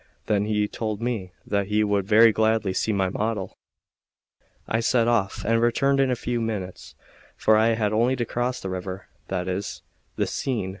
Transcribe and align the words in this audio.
Then 0.25 0.45
he 0.45 0.67
told 0.67 0.99
me 0.99 1.31
that 1.45 1.67
he 1.67 1.83
would 1.83 2.07
very 2.07 2.31
gladly 2.31 2.73
see 2.73 2.91
my 2.91 3.09
model. 3.09 3.59
I 4.67 4.79
set 4.79 5.07
off, 5.07 5.45
and 5.45 5.61
returned 5.61 5.99
in 5.99 6.09
a 6.09 6.15
few 6.15 6.41
minutes; 6.41 6.95
for 7.37 7.55
I 7.55 7.75
had 7.75 7.93
only 7.93 8.15
to 8.15 8.25
cross 8.25 8.59
the 8.59 8.71
river, 8.71 9.09
that 9.27 9.47
is, 9.47 9.83
the 10.15 10.25
Seine. 10.25 10.69